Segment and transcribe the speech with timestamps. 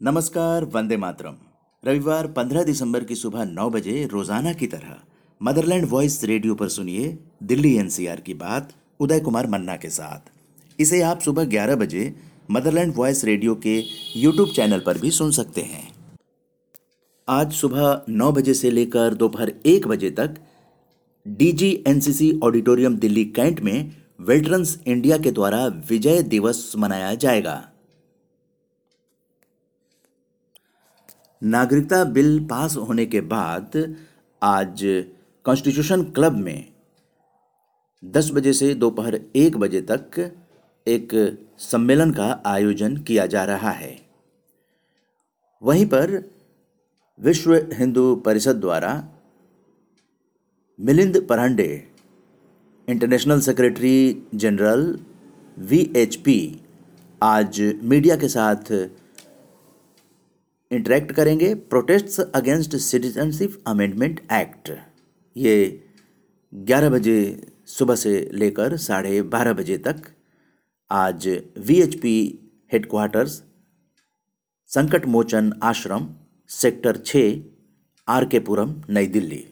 [0.00, 1.34] नमस्कार, वंदे मातरम।
[1.84, 4.94] रविवार 15 दिसंबर की सुबह 9 बजे रोज़ाना की तरह
[5.40, 10.30] मदरलैंड वॉइस रेडियो पर सुनिए दिल्ली एनसीआर की बात उदय कुमार मन्ना के साथ।
[10.78, 12.14] इसे आप सुबह 11 बजे
[12.50, 13.76] मदरलैंड वॉइस रेडियो के
[14.16, 15.86] यूट्यूब चैनल पर भी सुन सकते हैं।
[17.28, 20.40] आज सुबह 9 बजे से लेकर दोपहर एक बजे तक
[21.26, 23.90] DG NCC auditorium Delhi cantt में
[24.20, 27.62] वेटरन्स इंडिया के द्वारा विजय दिवस मनाया जाएगा।
[31.42, 33.96] नागरिकता बिल पास होने के बाद
[34.42, 34.80] आज
[35.44, 36.72] कॉन्स्टिट्यूशन क्लब में
[38.02, 40.18] 10 बजे से दोपहर एक बजे तक
[40.86, 41.14] एक
[41.58, 44.00] सम्मेलन का आयोजन किया जा रहा है।
[45.62, 46.30] वहीं पर
[47.20, 48.92] विश्व हिंदू परिषद द्वारा
[50.78, 51.88] Milind Parande
[52.88, 54.98] international secretary general
[55.58, 56.60] VHP
[57.22, 58.72] आज मीडिया के साथ
[60.70, 64.70] इंटरेक्ट करेंगे protests against citizenship amendment act
[65.36, 65.54] ये
[66.52, 67.16] 11 बजे
[67.66, 70.02] सुबह से लेकर साढ़े बारह बजे तक
[70.90, 71.28] आज
[71.58, 72.14] वीएचपी
[72.72, 73.42] हेडक्वार्टर्स
[74.70, 76.08] संकट मोचन आश्रम,
[76.50, 77.42] सेक्टर छः
[78.08, 79.44] आर के पुरम, नई दिल्ली.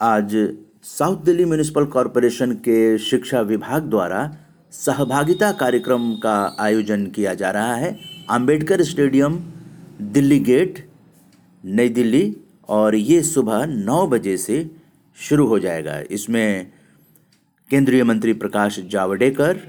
[0.00, 0.34] आज
[0.82, 4.24] साउथ दिल्ली म्यूनिसिपल कॉरपोरेशन के शिक्षा विभाग द्वारा
[4.74, 7.98] सहभागिता कार्यक्रम का आयोजन किया जा रहा है।
[8.30, 9.36] अंबेडकर स्टेडियम,
[10.02, 10.90] दिल्ली गेट,
[11.64, 12.36] नई दिल्ली
[12.68, 14.70] और ये सुबह नौ बजे से
[15.18, 16.72] शुरू हो जाएगा। इसमें
[17.70, 19.60] केंद्रीय मंत्री प्रकाश जावड़ेकर,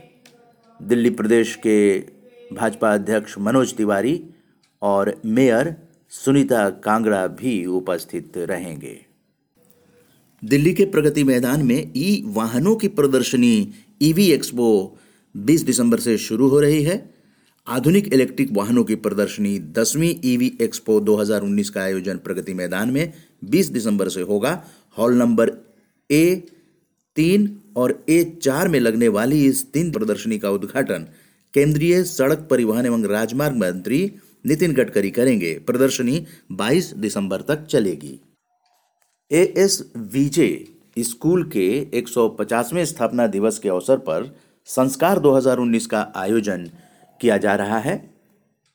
[0.82, 2.00] दिल्ली प्रदेश के
[2.56, 4.22] भाजपा अध्यक्ष मनोज तिवारी
[4.82, 5.76] और मेयर
[6.10, 9.06] सुनीता कांगड़ा भी उपस्थित रहेंगे।
[10.44, 14.98] दिल्ली के प्रगति मैदान में ई वाहनों की प्रदर्शनी ईवी एक्सपो
[15.36, 17.14] 20 दिसंबर से शुरू हो रही है।
[17.68, 23.14] आधुनिक इलेक्ट्रिक वाहनों की प्रदर्शनी दसवीं ईवी एक्सपो 2019 का आयोजन प्रगति मैदान में
[23.46, 24.64] 20 दिसंबर से होगा।
[24.98, 25.52] हॉल नंबर
[26.10, 26.36] ए
[27.16, 31.08] तीन और ए चार में लगने वाली इस तीन प्रदर्शनी का उद्घाटन
[31.54, 34.12] केंद्रीय सड़क परिवहन एवं राजमार्ग मंत्री
[34.46, 38.20] नितिन गडकरी करेंगे। प्रदर्शनी 22 दिसंबर तक चलेगी।
[39.32, 40.68] ए एस विजे
[40.98, 44.36] स्कूल के 150वें स्थापना दिवस के अवसर पर
[44.66, 46.70] संस्कार 2019 का आयोजन
[47.22, 48.14] किया जा रहा है।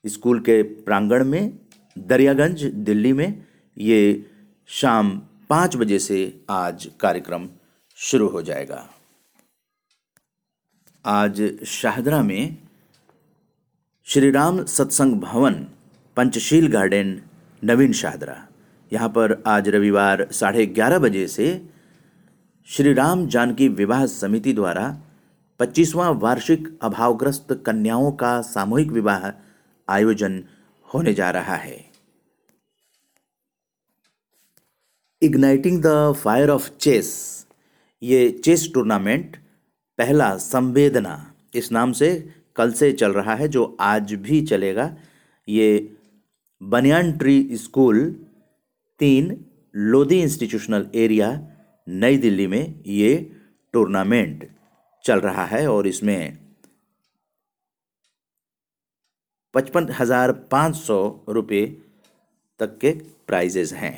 [0.06, 1.58] स्कूल के प्रांगण में,
[1.98, 3.46] दरियागंज, दिल्ली में
[3.78, 4.26] ये
[4.66, 7.48] शाम पाँच बजे से आज कार्यक्रम
[7.96, 8.88] शुरू हो जाएगा।
[11.04, 12.56] आज शाहदरा में
[14.04, 15.66] श्री राम सत्संग भवन,
[16.16, 17.20] पंचशील गार्डन,
[17.64, 18.48] नवीन शाहदरा।
[18.92, 21.79] यहाँ पर आज रविवार साढ़े ग्यारह बजे से
[22.70, 24.82] श्री राम जानकी विवाह समिति द्वारा
[25.60, 29.26] पच्चीसवां वार्षिक अभावग्रस्त कन्याओं का सामूहिक विवाह
[29.88, 30.38] आयोजन
[30.88, 31.74] होने जा रहा है।
[35.22, 37.12] Igniting the fire of chess
[38.02, 39.36] ये चेस टूर्नामेंट
[39.98, 41.18] पहला संवेदना
[41.54, 42.14] इस नाम से
[42.56, 44.94] कल से चल रहा है, जो आज भी चलेगा।
[45.48, 45.96] ये
[46.62, 48.10] बनियान ट्री स्कूल
[49.00, 49.44] तीन
[49.74, 51.38] लोधी इंस्टीट्यूशनल एरिया
[51.86, 53.14] नई दिल्ली में ये
[53.74, 54.48] टूर्नामेंट
[55.04, 56.38] चल रहा है और इसमें
[59.54, 60.98] पचपन हज़ार पाँच सौ
[61.28, 61.66] रुपये
[62.60, 62.90] तक के
[63.26, 63.96] प्राइजेज हैं।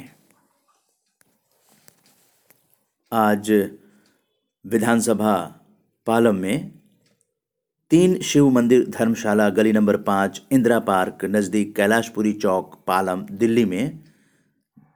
[3.12, 3.50] आज
[4.64, 5.34] विधानसभा
[6.06, 6.70] पालम में
[7.90, 13.98] तीन शिव मंदिर धर्मशाला गली नंबर पाँच इंदिरा पार्क नज़दीक कैलाशपुरी चौक पालम दिल्ली में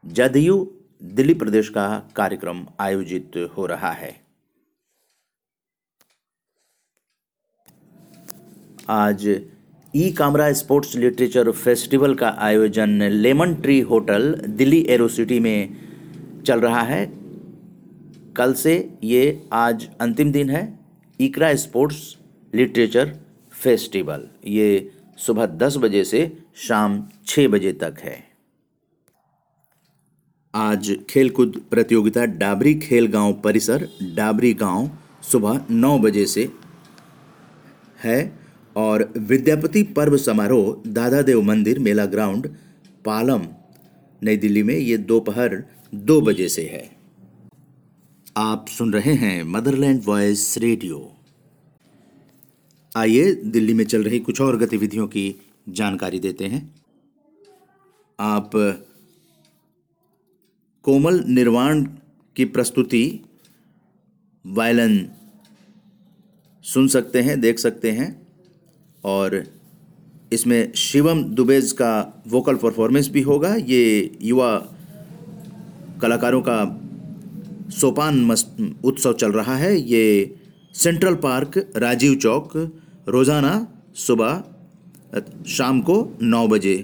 [0.05, 0.57] जदयू
[1.03, 1.87] दिल्ली प्रदेश का
[2.17, 4.15] कार्यक्रम आयोजित हो रहा है।
[8.89, 9.27] आज
[9.95, 15.77] Ekamra sports literature festival का आयोजन Lemon Tree hotel Delhi Aero City में
[16.47, 17.07] चल रहा है।
[18.37, 20.79] कल से ये आज अंतिम दिन है,
[21.21, 22.17] इकरा स्पोर्ट्स
[22.55, 23.17] लिटरेचर
[23.55, 28.36] फेस्टिवल। ये सुबह दस बजे से शाम छः बजे तक है।
[30.67, 34.89] आज खेलकूद प्रतियोगिता डाबरी खेल गाँव परिसर, डाबरी गाँव,
[35.23, 36.49] सुबह नौ बजे से
[38.03, 38.17] है
[38.77, 42.49] और विद्यापति पर्व समारोह दादा देव मंदिर, मेला ग्राउंड,
[43.05, 43.47] पालम,
[44.23, 45.57] नई दिल्ली में ये दोपहर
[45.95, 46.85] दो बजे से है।
[48.37, 51.13] आप सुन रहे हैं मदरलैंड वॉइस रेडियो।
[52.97, 55.35] आइए दिल्ली में चल रही कुछ और गतिविधियों की
[55.69, 56.63] जानकारी देते हैं।
[58.19, 58.51] आप
[60.87, 61.83] कोमल निर्वाण
[62.37, 63.05] की प्रस्तुति
[64.45, 64.99] वायलन
[66.65, 68.09] सुन सकते हैं, देख सकते हैं।
[69.05, 69.43] और
[70.33, 74.51] इसमें शिवम दुबेज का वोकल परफॉर्मेंस भी होगा। ये युवा
[76.03, 76.59] कलाकारों का
[77.71, 78.31] सोपान
[78.85, 80.35] उत्सव चल रहा है। ये
[80.75, 82.57] सेंट्रल पार्क, राजीव चौक,
[83.09, 83.53] रोज़ाना
[83.97, 84.43] सुबह
[85.49, 86.77] शाम को नौ बजे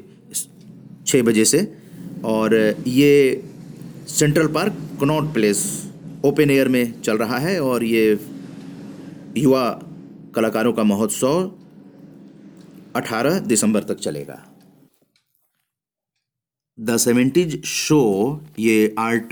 [1.07, 1.61] छः बजे से।
[2.25, 2.55] और
[2.87, 3.43] ये
[4.09, 5.61] Central Park Connaught Place
[6.25, 8.19] open air में चल रहा है और ये
[9.39, 9.65] युवा
[10.35, 11.51] कलाकारों का महोत्सव
[12.97, 14.39] 18 दिसंबर तक चलेगा।
[16.79, 18.01] द सेवेंटीज शो
[18.59, 19.29] ये आर्ट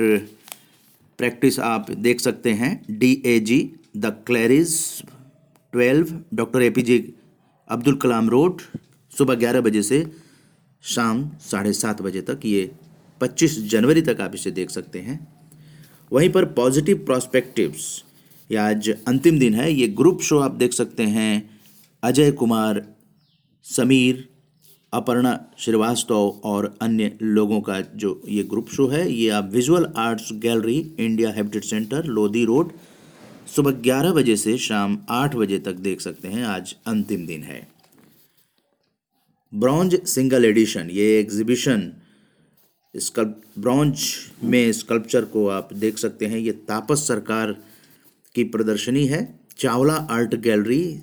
[1.18, 3.58] प्रैक्टिस आप देख सकते हैं। D A G
[3.96, 4.76] the Claridges
[5.72, 6.98] twelve doctor A P J
[7.70, 8.60] Abdul Kalam road
[9.12, 10.06] सुबह ग्यारह बजे से
[10.84, 12.70] शाम साढ़े सात बजे तक ये
[13.20, 15.18] पच्चीस जनवरी तक आप इसे देख सकते हैं।
[16.12, 18.04] वहीं पर पॉजिटिव प्रॉस्पेक्टिव्स
[18.50, 21.50] ये आज अंतिम दिन है, ये ग्रुप शो आप देख सकते हैं।
[22.02, 22.82] अजय कुमार,
[23.64, 24.28] समीर,
[24.92, 30.32] अपर्णा श्रीवास्तव और अन्य लोगों का जो ये ग्रुप शो है, ये आप visual arts
[30.32, 32.72] gallery India Habitat Centre Lodhi road,
[33.56, 37.66] सुबह ग्यारह बजे से शाम आठ बजे तक देख सकते हैं, आज अंतिम दिन है।
[39.52, 41.92] ब्रॉन्ज सिंगल एडिशन, ये एग्जीबिशन
[42.94, 44.02] स्कल्प, ब्रॉन्ज
[44.44, 47.52] में स्कल्पचर को आप देख सकते हैं। ये तापस सरकार
[48.34, 51.00] की प्रदर्शनी है। Chawla art gallery,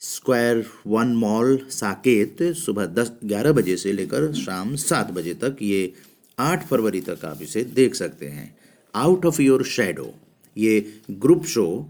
[0.00, 5.92] square one mall, Saket, सुबह दस, ग्यारह बजे से लेकर शाम सात बजे तक ये
[6.38, 8.56] आठ फरवरी तक आप इसे देख सकते हैं।
[8.94, 10.14] आउट ऑफ़ योर शेडो,
[10.56, 11.86] ये ग्रुप शो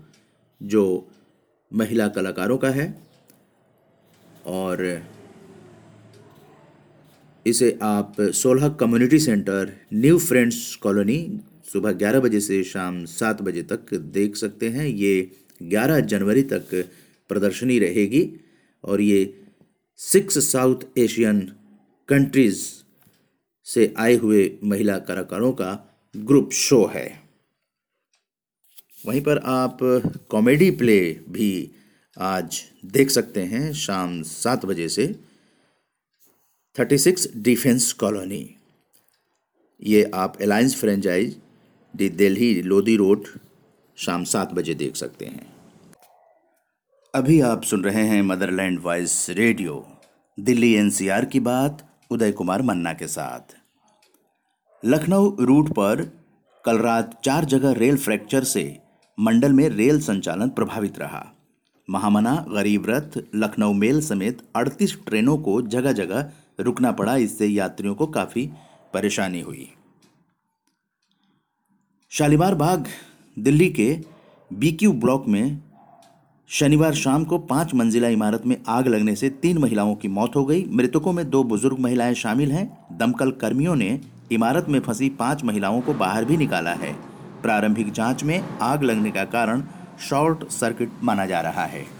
[0.62, 1.08] जो
[1.72, 3.02] महिला कलाकारों का है।
[4.46, 5.02] और
[7.46, 11.40] इसे आप सोलह community centre New Friends Colony
[11.72, 15.30] सुबह ग्यारह बजे से शाम सात बजे तक देख सकते हैं। ये
[15.62, 16.74] ग्यारह जनवरी तक
[17.30, 18.22] प्रदर्शनी रहेगी
[18.84, 19.22] और ये
[19.96, 21.40] सिक्स साउथ एशियन
[22.08, 22.62] कंट्रीज़
[23.64, 25.72] से आए हुए महिला कलाकारों का
[26.16, 27.08] ग्रुप शो है।
[29.06, 29.78] वहीं पर आप
[30.30, 31.70] कॉमेडी प्ले भी
[32.18, 35.29] आज देख सकते हैं शाम सात बजे से।
[36.78, 38.54] Thirty six Defence Colony.
[39.82, 41.36] ये आप Alliance Francaise
[41.96, 43.24] de Delhi Lodhi road
[43.96, 45.52] शाम सात बजे देख सकते हैं।
[47.14, 49.86] अभी आप सुन रहे हैं Motherland Voice radio
[50.40, 53.56] Delhi NCR की बात, उदय कुमार मन्ना के साथ।
[54.84, 56.02] लखनऊ रूट पर
[56.64, 58.78] कल रात चार जगह रेल फ्रैक्चर से
[59.20, 61.26] मंडल में रेल संचालन प्रभावित रहा।
[61.90, 66.30] महामना गरीब रथ लखनऊ मेल समेत 38 ट्रेनों को जगह जगह
[66.60, 68.50] रुकना पड़ा। इससे यात्रियों को काफ़ी
[68.94, 69.68] परेशानी हुई।
[72.12, 72.86] शालीमार बाग,
[73.36, 73.98] दिल्ली के
[74.50, 75.62] बीक्यू ब्लॉक में
[76.48, 80.44] शनिवार शाम को पाँच मंजिला इमारत में आग लगने से तीन महिलाओं की मौत हो
[80.44, 84.00] गई। मृतकों में दो बुज़ुर्ग महिलाएँ शामिल हैं। दमकल कर्मियों ने
[84.32, 86.92] इमारत में फंसी पाँच महिलाओं को बाहर भी निकाला है।
[87.42, 89.62] प्रारंभिक जाँच में आग लगने का कारण
[90.08, 91.99] शॉर्ट सर्किट माना जा रहा है।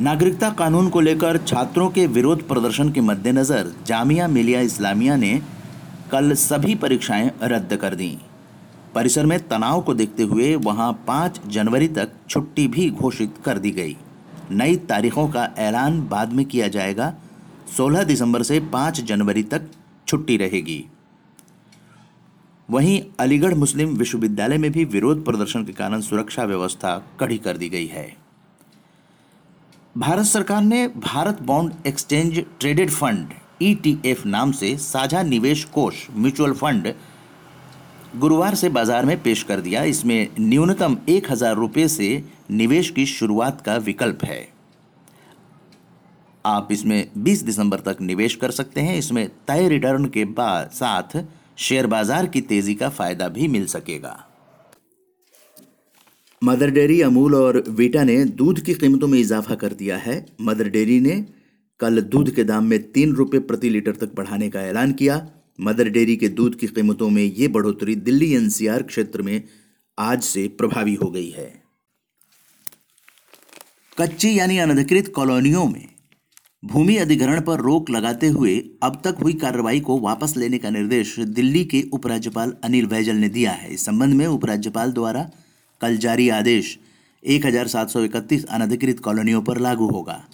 [0.00, 5.40] नागरिकता कानून को लेकर छात्रों के विरोध प्रदर्शन के मद्देनज़र जामिया मिलिया इस्लामिया ने
[6.12, 8.08] कल सभी परीक्षाएँ रद्द कर दी।
[8.94, 13.70] परिसर में तनाव को देखते हुए वहाँ पाँच जनवरी तक छुट्टी भी घोषित कर दी
[13.70, 13.96] गई।
[14.50, 17.12] नई तारीखों का ऐलान बाद में किया जाएगा।
[17.76, 19.68] 16 दिसंबर से 5 जनवरी तक
[20.08, 20.84] छुट्टी रहेगी।
[22.68, 27.68] वहीं अलीगढ़ मुस्लिम विश्वविद्यालय में भी विरोध प्रदर्शन के कारण सुरक्षा व्यवस्था कड़ी कर दी
[27.68, 28.29] गई है।
[29.94, 33.32] भारत सरकार ने Bharat bond exchange traded fund
[33.62, 36.86] ETF नाम से साझा निवेश कोष, म्यूचुअल फंड,
[38.16, 43.06] गुरुवार से बाज़ार में पेश कर दिया। इसमें न्यूनतम एक हज़ार रुपये से निवेश की
[43.06, 44.48] शुरुआत का विकल्प है।
[46.44, 51.22] आप इसमें 20 दिसंबर तक निवेश कर सकते हैं। इसमें तय रिटर्न के बाद साथ
[51.58, 54.18] शेयर बाज़ार की तेज़ी का फ़ायदा भी मिल सकेगा।
[56.42, 60.68] मदर डेयरी अमूल और वीटा ने दूध की कीमतों में इजाफा कर दिया है। मदर
[60.68, 61.16] डेयरी ने
[61.80, 65.16] कल दूध के दाम में तीन रुपये प्रति लीटर तक बढ़ाने का ऐलान किया।
[65.60, 69.42] मदर डेयरी के दूध की कीमतों में ये बढ़ोतरी दिल्ली एनसीआर क्षेत्र में
[69.98, 71.52] आज से प्रभावी हो गई है।
[73.96, 75.86] कच्ची यानी अनधिकृत कॉलोनियों में
[76.62, 81.18] भूमि अधिग्रहण पर रोक लगाते हुए अब तक हुई कार्रवाई को वापस लेने का निर्देश
[81.20, 85.30] दिल्ली के उपराज्यपाल अनिल बैजल ने दिया है। इस संबंध में उपराज्यपाल द्वारा
[85.80, 86.78] कल जारी आदेश
[87.22, 90.24] 1731 अनधिकृत कॉलोनियों पर लागू होगा।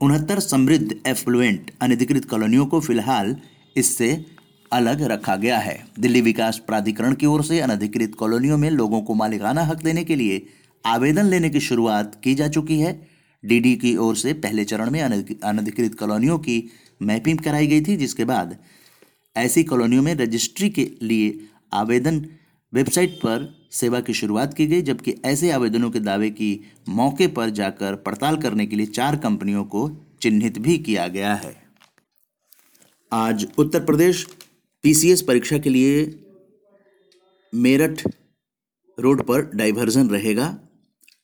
[0.00, 3.36] उनहत्तर समृद्ध एफ्लुएंट अनधिकृत कॉलोनियों को फ़िलहाल
[3.76, 4.24] इससे
[4.72, 9.14] अलग रखा गया है। दिल्ली विकास प्राधिकरण की ओर से अनधिकृत कॉलोनियों में लोगों को
[9.14, 10.46] मालिकाना हक देने के लिए
[10.84, 13.08] आवेदन लेने की शुरुआत की जा चुकी है।
[13.44, 16.62] डीडी की ओर से पहले चरण में अनधिकृत कॉलोनियों की
[17.02, 18.56] मैपिंग कराई गई थी, जिसके बाद
[19.36, 21.38] ऐसी कॉलोनियों में रजिस्ट्री के लिए
[21.72, 22.26] आवेदन
[22.72, 27.50] वेबसाइट पर सेवा की शुरुआत की गई, जबकि ऐसे आवेदनों के दावे की मौके पर
[27.50, 29.90] जाकर पड़ताल करने के लिए चार कंपनियों को
[30.22, 31.64] चिन्हित भी किया गया है।
[33.12, 34.26] आज उत्तर प्रदेश
[34.82, 36.24] पीसीएस परीक्षा के लिए
[37.54, 38.02] मेरठ
[38.98, 40.58] रोड पर डाइवर्जन रहेगा।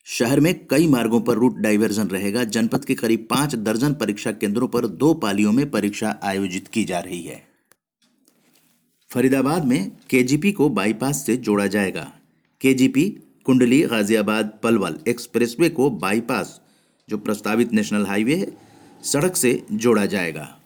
[0.04, 4.68] शहर में कई मार्गों पर रूट डाइवर्जन रहेगा। जनपद के करीब पाँच दर्जन परीक्षा केंद्रों
[4.68, 7.42] पर दो पालियों में परीक्षा आयोजित की जा रही है।
[9.10, 12.12] फरीदाबाद में केजीपी को बाईपास से जोड़ा जाएगा।
[12.60, 16.60] केजीपी, कुंडली, गाजियाबाद, पलवल एक्सप्रेसवे को बाईपास,
[17.08, 18.46] जो प्रस्तावित नेशनल हाईवे है,
[19.02, 20.60] सड़क से जोड़ा जाएगा।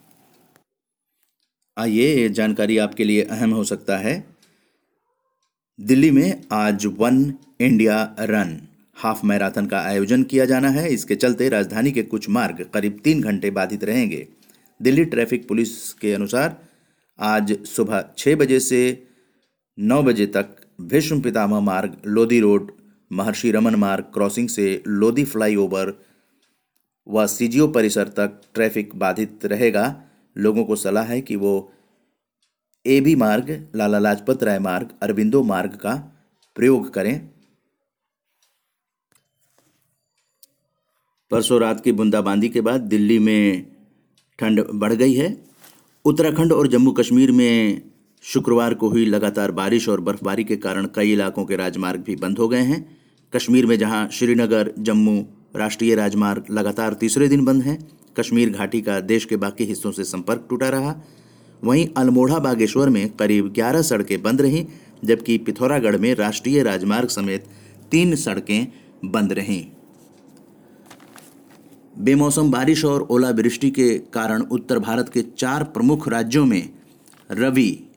[1.79, 4.27] आइए ये जानकारी आपके लिए अहम हो सकता है।
[5.81, 11.49] दिल्ली में आज one India run, half marathon का आयोजन किया जाना है। इसके चलते
[11.49, 14.29] राजधानी के कुछ मार्ग करीब तीन घंटे बाधित रहेंगे।
[14.83, 16.69] दिल्ली ट्रैफ़िक पुलिस के अनुसार
[17.21, 19.07] आज सुबह छः बजे से
[19.79, 22.73] नौ बजे तक भीष्म पितामह मार्ग, लोधी रोड,
[23.12, 25.95] महर्षि रमन मार्ग क्रॉसिंग से लोधी फ्लाईओवर
[27.09, 30.02] व सीजीओ परिसर तक ट्रैफ़िक बाधित रहेगा।
[30.37, 31.73] लोगों को सलाह है कि वो
[32.87, 35.95] ए बी मार्ग, लाला लाजपत राय मार्ग, अरविंदो मार्ग का
[36.57, 37.31] प्रयोग करें।
[41.31, 43.66] परसों रात की बूंदाबांदी के बाद दिल्ली में
[44.38, 45.45] ठंड बढ़ गई है।
[46.04, 47.83] उत्तराखंड और जम्मू कश्मीर में
[48.25, 52.38] शुक्रवार को हुई लगातार बारिश और बर्फबारी के कारण कई इलाकों के राजमार्ग भी बंद
[52.38, 52.99] हो गए हैं।
[53.33, 55.25] कश्मीर में जहाँ श्रीनगर, जम्मू
[55.57, 57.78] राष्ट्रीय राजमार्ग लगातार तीसरे दिन बंद हैं,
[58.19, 60.95] कश्मीर घाटी का देश के बाकी हिस्सों से संपर्क टूटा रहा।
[61.64, 64.66] वहीं अल्मोड़ा बागेश्वर में करीब 11 सड़कें बंद रहीं,
[65.04, 67.47] जबकि पिथौरागढ़ में राष्ट्रीय राजमार्ग समेत
[67.90, 68.66] तीन सड़कें
[69.04, 69.64] बंद रहीं।
[71.99, 76.69] बेमौसम बारिश और ओलावृष्टि के कारण उत्तर भारत के चार प्रमुख राज्यों में
[77.31, 77.90] रवि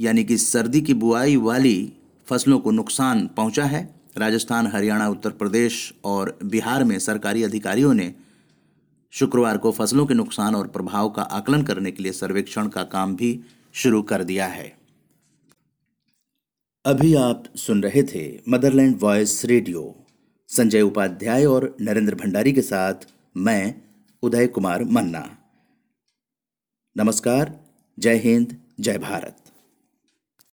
[0.00, 1.92] यानी कि सर्दी की बुआई वाली
[2.26, 8.14] फ़सलों को नुकसान पहुँचा है। राजस्थान, हरियाणा, उत्तर प्रदेश और बिहार में सरकारी अधिकारियों ने
[9.10, 13.16] शुक्रवार को फ़सलों के नुकसान और प्रभाव का आकलन करने के लिए सर्वेक्षण का काम
[13.16, 13.40] भी
[13.72, 14.76] शुरू कर दिया है।
[16.84, 19.96] अभी आप सुन रहे थे Motherland Voice radio.
[20.48, 22.94] Sanjay Upadhyay और नरेंद्र भंडारी के साथ
[23.36, 23.74] मैं,
[24.22, 25.38] उदय कुमार मन्ना।
[26.96, 27.60] नमस्कार,
[27.98, 29.45] जय हिंद, जय भारत।